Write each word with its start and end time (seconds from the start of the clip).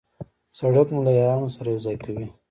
سړک 0.57 0.87
مو 0.93 1.01
له 1.05 1.11
یارانو 1.19 1.53
سره 1.55 1.67
یو 1.69 1.83
ځای 1.85 1.95
کوي. 2.03 2.27